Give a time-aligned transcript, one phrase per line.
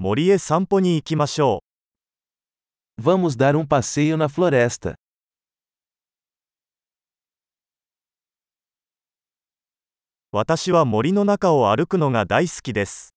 [0.00, 1.64] 森へ散歩に行きましょ
[3.02, 4.92] Vamos dar um passeio na floresta.
[4.92, 4.94] う。
[10.30, 13.12] 私は森の中を歩くのが大好きです。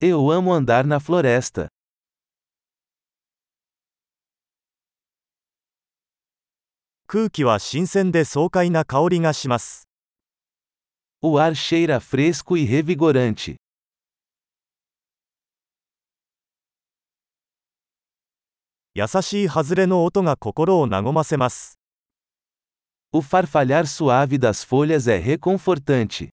[0.00, 1.68] Eu amo andar na floresta.
[7.06, 9.86] 空気は新鮮で爽快な香りがします。
[11.20, 13.56] O ar cheira fresco e revigorante.
[18.94, 21.78] 優しい外れの音が心を和ませます。
[23.10, 26.28] O farfalhar suave das folhas é reconfortante.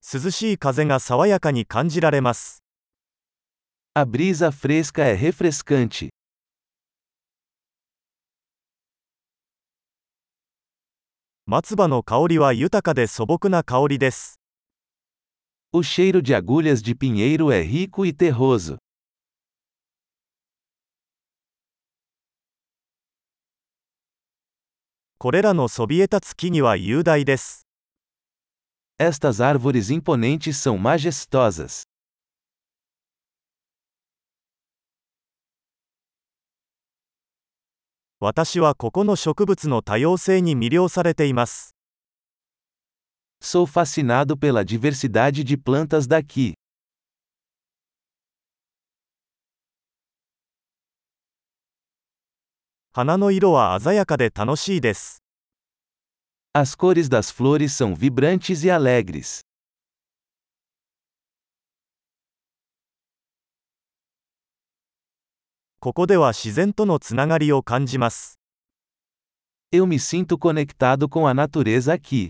[0.00, 2.62] 涼しい風が爽やかに感じられます。
[3.94, 6.10] A brisa fresca é refrescante.
[11.46, 14.38] 松葉の香りは豊かで素朴な香りです。
[15.72, 18.78] O cheiro de agulhas de pinheiro é rico e terroso.
[25.18, 27.66] これらのそびえ立つ木々は雄大です。
[28.98, 31.84] Estas árvores imponentes são majestosas.
[38.18, 41.75] 私はここの植物の多様性に魅了されています。
[43.48, 46.52] Sou fascinado pela diversidade de plantas daqui.
[56.52, 59.38] As cores das flores são vibrantes e alegres.
[69.70, 72.28] Eu me sinto conectado com a natureza aqui.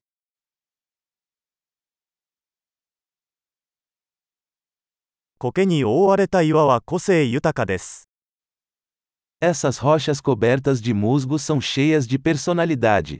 [5.46, 8.08] 苔に覆われた岩は個性豊かです。
[9.42, 13.20] Essas rochas cobertas de musgo são cheias de personalidade.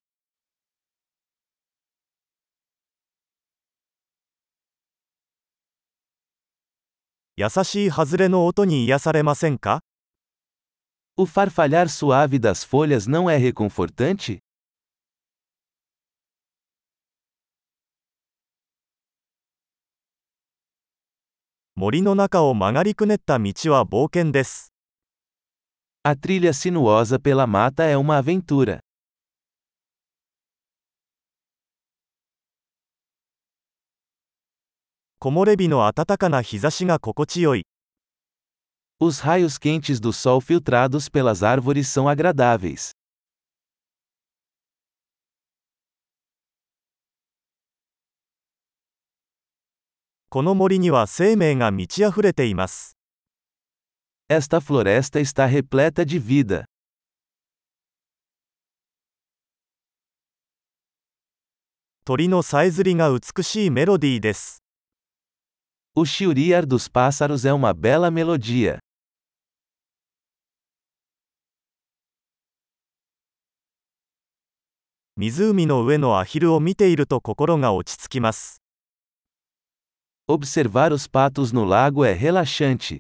[7.38, 9.82] 優しい外れの音に癒されませんか
[11.18, 14.40] O farfalhar suave das folhas não é reconfortante?
[21.76, 24.74] 森の中を曲がりくねった道は冒険です。
[26.04, 28.80] A trilha sinuosa pela mata é uma aventura.
[35.20, 37.66] 木漏れ日の暖かな日差しが心地よい。
[39.00, 42.92] Os raios quentes do sol filtrados pelas árvores são agradáveis.
[50.29, 52.97] この森には生命が満ち溢れています。
[54.29, 56.65] Esta floresta está repleta de vida.
[62.05, 64.65] 鳥のさえずりが美しいメロディーです。
[65.95, 68.81] O chiliar dos pássaros é uma bela melodia.
[75.17, 78.66] 湖の上のアヒルを見ていると心が落ち着きます。
[80.29, 82.99] Observar os patos no lago é relaxante.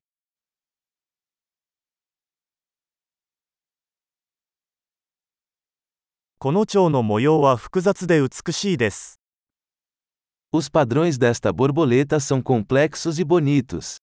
[6.38, 9.19] この蝶の模様は複雑で美しいです。
[10.53, 13.97] Os padrões desta borboleta são complexos e bonitos.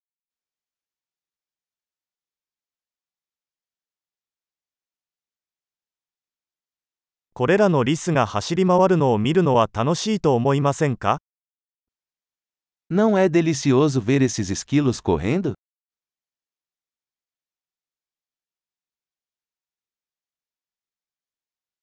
[7.32, 11.23] これらのリスが走り回るのを見るのは楽しいと思いませんか
[12.94, 15.54] Não é delicioso ver esses esquilos correndo?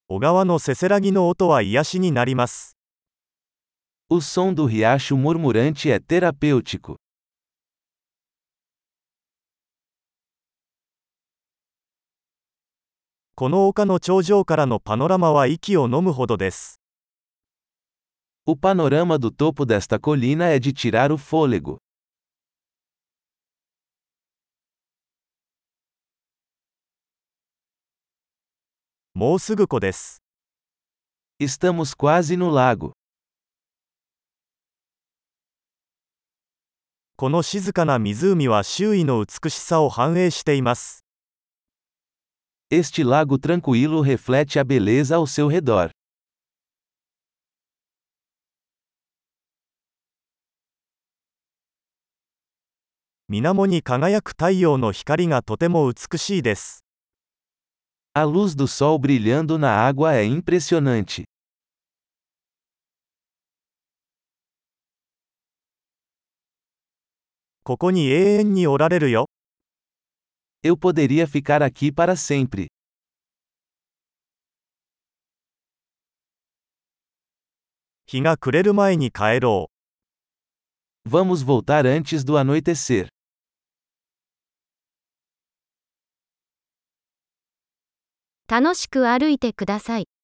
[0.07, 2.77] 小川のせせらぎの音は癒しになります。
[4.07, 6.95] O som do riacho murmurante é terapêutico.
[13.35, 16.80] この丘の頂上からのパノラマは息を飲むほどです。
[18.46, 21.78] O panorama do topo desta colina é de tirar o fôlego.
[29.12, 30.22] もうすぐ湖です。
[31.40, 32.92] Estamos quase no lago.
[37.16, 41.04] この静かな湖は周囲の美しさを反映しています。
[42.70, 45.90] Este lago tranquilo reflete a beleza ao seu redor.
[53.30, 56.84] 水面に輝く太陽の光がとても美しいです。
[58.14, 61.24] A luz do sol brilhando na água é impressionante.
[67.64, 69.28] ここに永遠におられるよ。
[70.62, 72.68] Eu poderia ficar aqui para sempre.
[78.06, 81.10] 日が暮れる前に帰ろう。
[81.10, 83.08] Vamos voltar antes do anoitecer.
[88.51, 90.11] 楽しく歩いてください。